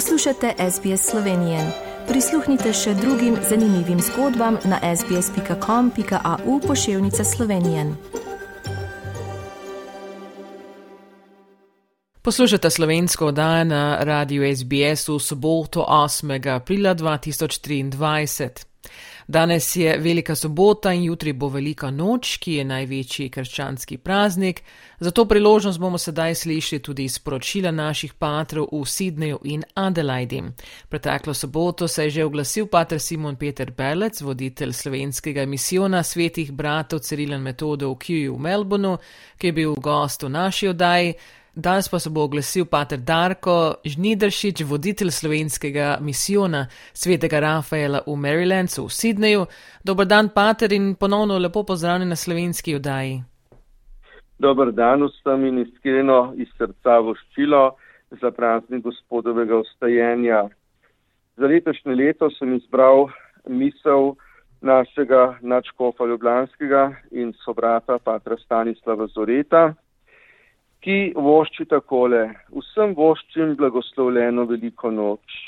Poslušate 0.00 0.54
SBS 0.70 1.10
Slovenije. 1.10 1.72
Prisluhnite 2.08 2.72
še 2.72 2.94
drugim 2.94 3.36
zanimivim 3.48 3.98
zgodbam 4.00 4.56
na 4.64 4.96
sbsp.com.au 4.96 6.60
pošiljka 6.60 7.24
Slovenije. 7.24 7.84
Poslušate 12.22 12.70
slovensko 12.70 13.26
oddajo 13.26 13.64
na 13.64 13.98
radiju 14.00 14.56
SBS 14.56 15.08
v 15.08 15.18
soboto 15.18 15.84
8. 15.88 16.54
aprila 16.56 16.94
2023. 16.94 18.64
Danes 19.30 19.76
je 19.76 19.98
Velika 19.98 20.34
sobota 20.34 20.92
in 20.92 21.02
jutri 21.02 21.32
bo 21.32 21.48
Velika 21.48 21.90
noč, 21.90 22.32
ki 22.42 22.54
je 22.54 22.64
največji 22.64 23.28
krščanski 23.30 23.98
praznik. 24.02 24.62
Za 25.00 25.10
to 25.10 25.24
priložnost 25.24 25.78
bomo 25.78 25.98
sedaj 25.98 26.34
slišali 26.34 26.82
tudi 26.82 27.06
sporočila 27.08 27.70
naših 27.70 28.14
patrov 28.18 28.66
v 28.72 28.82
Sydneyju 28.82 29.38
in 29.44 29.62
Adelaidi. 29.74 30.42
Preteklo 30.88 31.34
soboto 31.34 31.88
se 31.88 32.04
je 32.04 32.10
že 32.10 32.24
oglasil 32.24 32.66
pater 32.66 32.98
Simon 32.98 33.36
Peter 33.36 33.70
Belec, 33.70 34.20
voditelj 34.20 34.72
slovenskega 34.72 35.46
misijona 35.46 36.02
svetih 36.02 36.50
bratov 36.52 36.98
Cerilen 36.98 37.42
metodov 37.42 37.94
v 37.94 37.98
Kiju 37.98 38.34
v 38.34 38.40
Melbournu, 38.40 38.96
ki 39.38 39.46
je 39.46 39.52
bil 39.52 39.74
gost 39.74 40.22
v 40.22 40.28
naši 40.28 40.68
oddaji. 40.68 41.14
Danes 41.54 41.88
pa 41.88 41.98
se 41.98 42.10
bo 42.10 42.22
oglasil 42.22 42.64
pater 42.70 42.98
Darko 42.98 43.74
Žnidršič, 43.84 44.62
voditelj 44.62 45.10
slovenskega 45.10 45.98
misijona 46.00 46.66
svetega 46.94 47.40
Rafaela 47.40 48.04
v 48.06 48.14
Marylandu 48.16 48.86
v 48.86 48.94
Sydneyju. 48.94 49.46
Dobar 49.84 50.06
dan, 50.06 50.28
pater, 50.28 50.72
in 50.72 50.94
ponovno 50.94 51.38
lepo 51.38 51.64
pozdravljen 51.66 52.08
na 52.08 52.16
slovenski 52.16 52.74
oddaji. 52.74 53.22
Dobar 54.38 54.70
dan 54.72 55.02
vsem 55.02 55.44
in 55.44 55.58
iskreno 55.66 56.32
iz 56.36 56.48
srca 56.56 57.00
voščilo 57.02 57.74
za 58.20 58.30
praznik 58.30 58.84
gospodovega 58.84 59.58
ustajenja. 59.58 60.46
Za 61.36 61.46
letošnje 61.46 61.94
leto 61.94 62.30
sem 62.38 62.54
izbral 62.54 63.08
misel 63.48 64.14
našega 64.60 65.38
načkofa 65.42 66.06
Ljubljanskega 66.06 66.92
in 67.10 67.32
sobrata 67.44 67.98
patra 67.98 68.36
Stanislava 68.36 69.06
Zoreta 69.06 69.74
ki 70.80 71.12
vošči 71.16 71.66
takole, 71.68 72.22
vsem 72.56 72.94
voščim 72.96 73.56
blagoslovljeno 73.56 74.46
veliko 74.48 74.90
noč. 74.90 75.40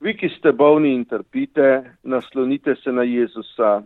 Vi, 0.00 0.14
ki 0.16 0.30
ste 0.36 0.52
bolni 0.52 0.94
in 0.96 1.04
trpite, 1.08 1.96
naslonite 2.02 2.74
se 2.82 2.92
na 2.92 3.04
Jezusa. 3.04 3.82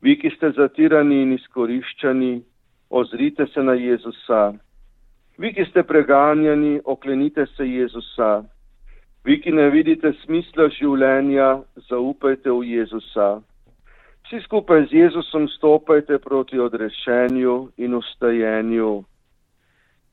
Vi, 0.00 0.16
ki 0.16 0.32
ste 0.36 0.50
zatirani 0.56 1.20
in 1.22 1.34
izkoriščani, 1.36 2.32
ozrite 2.90 3.46
se 3.52 3.62
na 3.62 3.76
Jezusa. 3.76 4.40
Vi, 5.38 5.52
ki 5.56 5.64
ste 5.70 5.84
preganjani, 5.84 6.80
oklenite 6.84 7.46
se 7.56 7.68
Jezusa. 7.68 8.42
Vi, 9.24 9.36
ki 9.40 9.52
ne 9.52 9.68
vidite 9.72 10.12
smisla 10.24 10.70
življenja, 10.76 11.52
zaupajte 11.88 12.52
v 12.52 12.72
Jezusa. 12.72 13.30
Vsi 14.24 14.40
skupaj 14.44 14.86
z 14.88 14.96
Jezusom 15.04 15.48
stopajte 15.56 16.18
proti 16.24 16.58
odrešenju 16.58 17.56
in 17.76 17.94
ustajenju. 18.00 18.92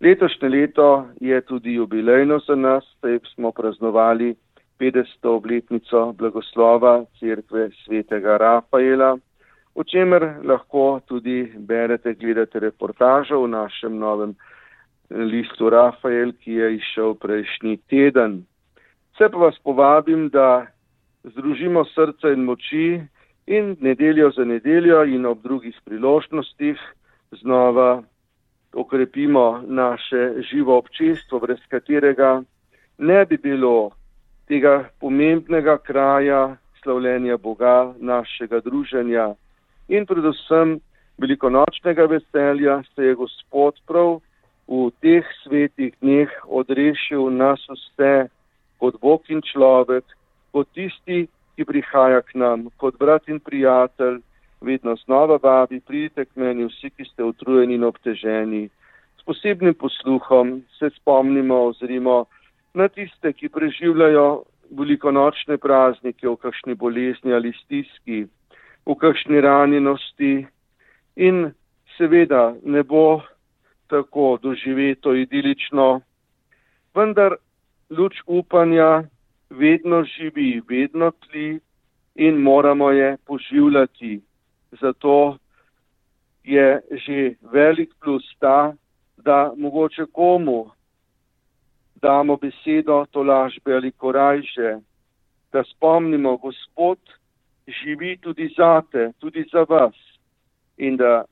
Letošnje 0.01 0.49
leto 0.49 1.07
je 1.21 1.41
tudi 1.41 1.73
jubilejno 1.73 2.39
za 2.39 2.55
nas, 2.55 2.83
saj 3.01 3.19
smo 3.33 3.51
praznovali 3.51 4.35
50. 4.79 5.27
obletnico 5.27 6.13
blagoslova 6.13 7.05
Cerkve 7.19 7.69
svetega 7.85 8.37
Rafaela, 8.37 9.17
o 9.75 9.83
čemer 9.83 10.25
lahko 10.43 10.99
tudi 11.07 11.53
berete, 11.57 12.13
gledate 12.13 12.59
reportažo 12.59 13.41
v 13.41 13.47
našem 13.47 13.97
novem 13.97 14.35
listu 15.09 15.69
Rafael, 15.69 16.31
ki 16.43 16.51
je 16.51 16.75
išel 16.75 17.15
prejšnji 17.15 17.77
teden. 17.89 18.43
Vse 19.15 19.29
pa 19.31 19.37
vas 19.37 19.57
povabim, 19.63 20.29
da 20.29 20.67
združimo 21.23 21.85
srce 21.85 22.33
in 22.33 22.45
moči 22.45 23.01
in 23.47 23.75
nedeljo 23.81 24.29
za 24.31 24.45
nedeljo 24.45 25.03
in 25.05 25.25
ob 25.25 25.41
drugih 25.41 25.79
priložnostih 25.85 26.77
znova 27.41 28.03
okrepimo 28.77 29.61
naše 29.65 30.45
živo 30.51 30.77
občestvo, 30.77 31.39
brez 31.39 31.59
katerega 31.69 32.43
ne 32.97 33.25
bi 33.25 33.37
bilo 33.37 33.91
tega 34.47 34.89
pomembnega 34.99 35.77
kraja 35.77 36.55
slavljenja 36.83 37.37
Boga, 37.37 37.93
našega 37.99 38.59
druženja. 38.59 39.33
In 39.87 40.05
predvsem 40.05 40.79
velikonočnega 41.17 42.05
veselja 42.05 42.83
se 42.95 43.03
je 43.03 43.15
Gospod 43.15 43.81
prav 43.87 44.19
v 44.67 44.91
teh 45.01 45.25
svetih 45.43 45.93
dneh 46.01 46.29
odrešil 46.45 47.31
nas 47.31 47.63
vse 47.69 48.27
kot 48.77 48.99
Bog 49.01 49.25
in 49.29 49.41
človek, 49.41 50.05
kot 50.51 50.67
tisti, 50.75 51.25
ki 51.55 51.65
prihaja 51.65 52.21
k 52.21 52.37
nam, 52.37 52.67
kot 52.77 52.99
brat 52.99 53.25
in 53.27 53.39
prijatelj, 53.39 54.21
vedno 54.61 54.95
znova 54.95 55.39
vabi, 55.43 55.79
pridite 55.79 56.25
k 56.25 56.35
meni 56.35 56.65
vsi, 56.65 56.89
ki 56.89 57.05
ste 57.05 57.23
utrujeni 57.23 57.75
in 57.75 57.83
obteženi. 57.83 58.69
S 59.19 59.25
posebnim 59.25 59.73
posluhom 59.73 60.61
se 60.79 60.89
spomnimo 60.95 61.61
ozirimo 61.69 62.25
na 62.73 62.87
tiste, 62.87 63.33
ki 63.33 63.49
preživljajo 63.49 64.43
velikonočne 64.71 65.57
praznike 65.57 66.27
v 66.27 66.35
kakšni 66.35 66.75
bolezni 66.75 67.33
ali 67.33 67.53
stiski, 67.63 68.25
v 68.85 68.95
kakšni 68.95 69.41
ranjenosti 69.41 70.47
in 71.15 71.51
seveda 71.97 72.55
ne 72.63 72.83
bo 72.83 73.21
tako 73.87 74.37
doživeto 74.41 75.15
idilično, 75.15 76.01
vendar 76.95 77.37
luč 77.89 78.19
upanja 78.25 79.03
vedno 79.49 80.03
živi, 80.03 80.61
vedno 80.69 81.11
tli 81.11 81.59
in 82.15 82.35
moramo 82.35 82.91
je 82.91 83.17
poživljati 83.25 84.21
zato 84.71 85.37
je 86.43 86.81
že 86.91 87.35
velik 87.41 87.89
plus 87.99 88.23
ta, 88.39 88.73
da 89.17 89.51
mogoče 89.57 90.05
komu 90.11 90.71
damo 92.01 92.37
besedo 92.37 93.05
to 93.11 93.23
lažbe 93.23 93.73
ali 93.73 93.91
korajže, 93.91 94.79
da 95.51 95.63
spomnimo, 95.63 96.37
Gospod 96.37 96.99
živi 97.67 98.17
tudi 98.17 98.53
zate, 98.57 99.11
tudi 99.19 99.45
za 99.51 99.65
vas. 99.69 99.95
In 100.77 100.95
da 100.97 101.23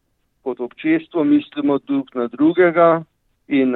kot 0.44 0.60
občestvo 0.60 1.24
mislimo 1.24 1.78
drug 1.78 2.06
na 2.16 2.28
drugega 2.28 3.04
in 3.48 3.76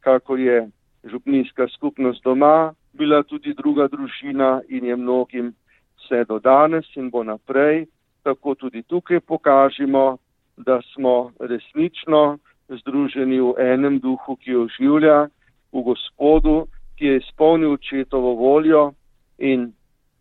kako 0.00 0.36
je 0.36 0.70
župninska 1.04 1.68
skupnost 1.68 2.24
doma, 2.24 2.74
bila 2.92 3.22
tudi 3.22 3.54
druga 3.54 3.88
družina 3.88 4.60
in 4.68 4.84
je 4.84 4.96
mnogim 4.96 5.54
vse 5.96 6.24
do 6.24 6.38
danes 6.38 6.86
in 6.96 7.10
bo 7.10 7.22
naprej 7.24 7.86
tako 8.22 8.54
tudi 8.54 8.82
tukaj 8.82 9.20
pokažemo, 9.20 10.16
da 10.56 10.80
smo 10.92 11.32
resnično 11.40 12.38
združeni 12.68 13.40
v 13.40 13.54
enem 13.58 13.98
duhu, 14.00 14.36
ki 14.36 14.50
jo 14.50 14.66
življa 14.76 15.26
v 15.72 15.82
Gospodu, 15.82 16.66
ki 16.96 17.06
je 17.06 17.20
izpolnil 17.22 17.74
očetovo 17.76 18.34
voljo 18.34 18.92
in 19.38 19.72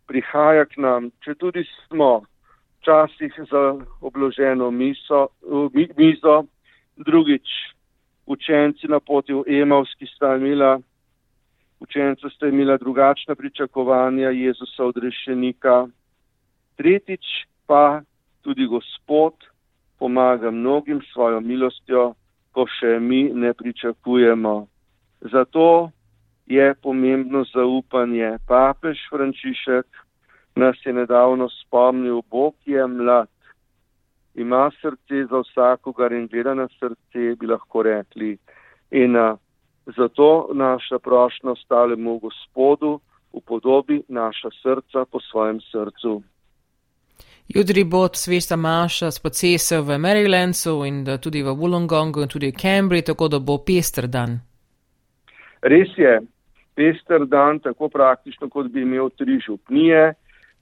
prihaja 0.07 0.66
k 0.66 0.81
nam, 0.81 1.11
če 1.23 1.35
tudi 1.35 1.63
smo 1.88 2.23
včasih 2.81 3.34
za 3.51 3.63
obloženo 4.01 4.72
miso, 4.72 5.28
mizo, 5.97 6.44
drugič 6.97 7.47
učenci 8.25 8.88
na 8.88 9.00
poti 9.00 9.34
v 9.34 9.44
Emavski 9.47 10.07
sta 10.16 10.35
imela, 10.35 10.79
učenci 11.79 12.29
sta 12.35 12.47
imela 12.47 12.78
drugačna 12.78 13.35
pričakovanja 13.35 14.29
Jezusa 14.29 14.84
odrešenika, 14.84 15.88
tretjič 16.78 17.25
pa 17.71 18.01
tudi 18.41 18.67
Gospod 18.67 19.33
pomaga 19.99 20.51
mnogim 20.51 21.01
svojo 21.13 21.39
milostjo, 21.39 22.13
ko 22.51 22.66
še 22.67 22.99
mi 22.99 23.29
ne 23.34 23.53
pričakujemo. 23.53 24.67
Zato 25.31 25.91
je 26.51 26.66
pomembno 26.84 27.46
zaupanje. 27.53 28.34
Papež 28.47 28.99
Frančišek 29.09 29.87
nas 30.55 30.75
je 30.85 30.93
nedavno 30.93 31.47
spomnil, 31.49 32.19
Bog 32.28 32.55
je 32.66 32.87
mlad, 32.87 33.31
ima 34.35 34.67
srce 34.81 35.23
za 35.31 35.40
vsakogar 35.46 36.11
in 36.11 36.28
gleda 36.28 36.53
na 36.53 36.67
srce, 36.75 37.37
bi 37.40 37.47
lahko 37.47 37.85
rekli. 37.87 38.34
In 38.91 39.16
a, 39.16 39.37
zato 39.96 40.49
naša 40.53 40.99
prošnja 40.99 41.55
ostalemu 41.55 42.19
Gospodu 42.19 42.99
v 43.31 43.40
podobi 43.47 44.01
naša 44.09 44.51
srca 44.59 45.05
po 45.07 45.23
svojem 45.23 45.63
srcu. 45.72 46.19
Jutri 47.55 47.83
bo 47.83 48.07
svesta 48.13 48.55
Maša 48.55 49.11
spocesel 49.11 49.83
v 49.83 49.97
Marylandu 49.99 50.85
in 50.87 51.03
tudi 51.19 51.43
v 51.43 51.51
Wollongongu 51.51 52.23
in 52.23 52.29
tudi 52.31 52.47
v 52.47 52.55
Cambridge, 52.55 53.11
tako 53.11 53.27
da 53.27 53.39
bo 53.39 53.57
pester 53.59 54.07
dan. 54.07 54.39
Res 55.59 55.91
je, 55.97 56.21
pester 56.75 57.27
dan, 57.27 57.59
tako 57.59 57.89
praktično, 57.89 58.47
kot 58.47 58.71
bi 58.71 58.81
imel 58.87 59.09
tri 59.19 59.35
župnije. 59.43 60.13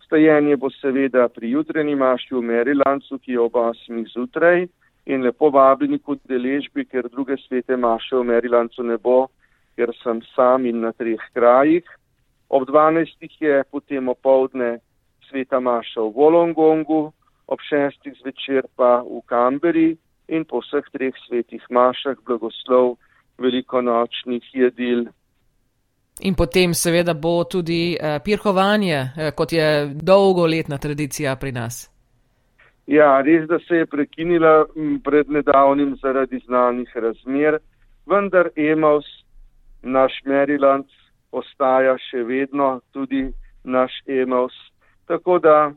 Stajenje 0.05 0.57
bo 0.57 0.73
seveda 0.73 1.27
pri 1.29 1.51
jutrenji 1.51 1.95
maši 1.95 2.33
v 2.33 2.41
Marylandu, 2.41 3.21
ki 3.21 3.37
je 3.37 3.39
ob 3.39 3.53
8. 3.53 4.09
zjutraj 4.09 4.65
in 5.05 5.21
lepo 5.21 5.53
vabljeni 5.53 5.99
kot 5.99 6.25
deležbi, 6.25 6.89
ker 6.89 7.05
druge 7.05 7.37
svete 7.37 7.77
maše 7.77 8.15
v 8.17 8.25
Marylandu 8.33 8.81
ne 8.83 8.97
bo, 8.97 9.27
ker 9.77 9.93
sem 10.01 10.25
sam 10.33 10.65
in 10.65 10.81
na 10.81 10.91
treh 10.91 11.21
krajih. 11.37 11.85
Ob 12.49 12.65
12. 12.65 13.29
je 13.39 13.63
potem 13.69 14.09
opovdne 14.09 14.79
sveta 15.29 15.59
maša 15.59 16.01
v 16.01 16.13
Volongongu, 16.15 17.13
ob 17.47 17.59
6. 17.71 18.09
zvečer 18.21 18.67
pa 18.75 19.01
v 19.01 19.21
Kamberi 19.25 19.97
in 20.27 20.45
po 20.45 20.61
vseh 20.61 20.85
treh 20.93 21.13
svetih 21.27 21.63
mašah 21.69 22.17
blagoslov 22.25 22.97
velikonočnih 23.37 24.43
jedil. 24.53 25.07
In 26.21 26.35
potem 26.35 26.73
seveda 26.73 27.13
bo 27.13 27.43
tudi 27.43 27.95
uh, 27.95 28.19
pirhovanje, 28.23 28.99
uh, 28.99 29.31
kot 29.35 29.53
je 29.53 29.87
dolgoletna 29.95 30.77
tradicija 30.77 31.35
pri 31.35 31.51
nas. 31.51 31.87
Ja, 32.89 33.21
res, 33.21 33.47
da 33.47 33.59
se 33.67 33.75
je 33.75 33.85
prekinila 33.85 34.65
pred 35.03 35.29
nedavnim 35.29 35.95
zaradi 36.01 36.41
znanih 36.45 36.89
razmer, 36.95 37.59
vendar 38.05 38.49
Emaus, 38.55 39.05
naš 39.83 40.13
Maryland, 40.25 40.89
ostaja 41.31 41.95
še 42.09 42.23
vedno 42.25 42.79
tudi 42.91 43.27
naš 43.63 43.93
Emaus. 44.07 44.57
Tako 45.09 45.39
da 45.39 45.71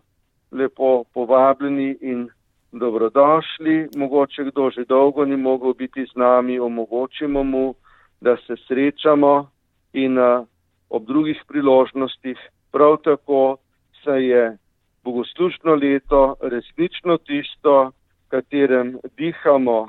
lepo 0.52 1.04
povabljeni 1.14 1.96
in 2.00 2.28
dobrodošli. 2.72 3.88
Mogoče 3.96 4.44
kdo 4.44 4.70
že 4.70 4.84
dolgo 4.84 5.24
ni 5.24 5.36
mogel 5.36 5.72
biti 5.72 6.04
z 6.06 6.16
nami, 6.16 6.58
omogočimo 6.58 7.44
mu, 7.44 7.74
da 8.20 8.36
se 8.36 8.54
srečamo 8.66 9.50
in 9.92 10.18
uh, 10.18 10.44
ob 10.88 11.06
drugih 11.06 11.42
priložnostih 11.48 12.38
prav 12.72 12.96
tako 13.04 13.56
se 14.04 14.10
je 14.10 14.56
bogoslužno 15.04 15.74
leto 15.74 16.36
resnično 16.42 17.18
tisto, 17.18 17.90
katerem 18.28 18.98
dihamo 19.16 19.88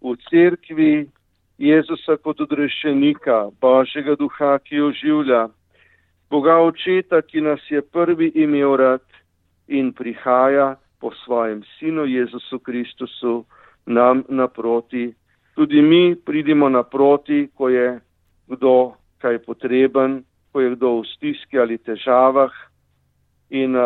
v 0.00 0.16
cerkvi 0.30 1.06
Jezusa 1.58 2.16
kot 2.16 2.40
odrešenika, 2.40 3.50
Božjega 3.60 4.16
duha, 4.18 4.58
ki 4.58 4.80
oživlja, 4.80 5.48
Boga 6.32 6.54
očeta, 6.64 7.20
ki 7.22 7.40
nas 7.44 7.60
je 7.68 7.82
prvi 7.82 8.30
imel 8.40 8.76
rad 8.76 9.04
in 9.68 9.92
prihaja 9.92 10.76
po 11.00 11.10
svojem 11.24 11.60
sinu 11.78 12.06
Jezusu 12.08 12.58
Kristusu 12.58 13.44
nam 13.86 14.24
naproti. 14.28 15.12
Tudi 15.54 15.82
mi 15.82 16.16
pridimo 16.16 16.68
naproti, 16.68 17.48
ko 17.54 17.68
je 17.68 18.00
kdo 18.48 18.94
kaj 19.18 19.38
potreben, 19.44 20.22
ko 20.52 20.60
je 20.60 20.70
kdo 20.76 20.94
v 21.00 21.06
stiski 21.12 21.58
ali 21.58 21.76
težavah 21.78 22.52
in 23.50 23.76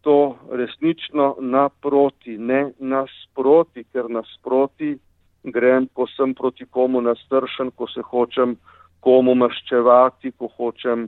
to 0.00 0.38
resnično 0.50 1.36
naproti, 1.40 2.34
ne 2.38 2.72
nasproti, 2.78 3.84
ker 3.92 4.10
nasproti 4.10 4.96
grem, 5.44 5.86
ko 5.94 6.06
sem 6.16 6.34
proti 6.34 6.66
komu 6.66 7.00
nastršen, 7.00 7.70
ko 7.70 7.86
se 7.86 8.02
hočem 8.02 8.56
komu 9.00 9.34
maščevati, 9.38 10.34
ko 10.34 10.50
hočem 10.58 11.06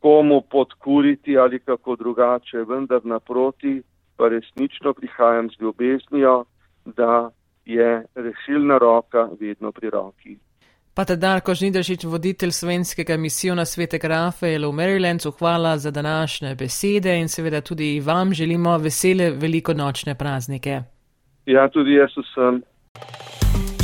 komu 0.00 0.40
podkuriti 0.50 1.38
ali 1.38 1.58
kako 1.58 1.96
drugače, 1.96 2.64
vendar 2.68 3.00
naproti 3.04 3.82
pa 4.16 4.28
resnično 4.28 4.94
prihajam 4.94 5.48
z 5.50 5.62
ljubeznijo, 5.62 6.44
da 6.84 7.30
je 7.64 8.04
rešilna 8.14 8.78
roka 8.78 9.28
vedno 9.40 9.72
pri 9.72 9.90
roki. 9.90 10.36
Pa 10.94 11.04
te 11.04 11.16
Darko 11.16 11.54
Žnidešič, 11.54 12.04
voditelj 12.04 12.50
slovenskega 12.50 13.16
misijona 13.16 13.64
svetega 13.64 14.08
Rafaela 14.08 14.68
v 14.68 14.72
Marylandu, 14.72 15.30
hvala 15.38 15.76
za 15.78 15.90
današnje 15.90 16.54
besede 16.54 17.20
in 17.20 17.28
seveda 17.28 17.60
tudi 17.60 18.00
vam 18.00 18.34
želimo 18.34 18.78
vesele 18.78 19.30
velikonočne 19.30 20.14
praznike. 20.14 20.80
Ja, 21.46 21.68
tudi 21.68 21.94
jaz 21.94 22.10
sem. 22.34 22.62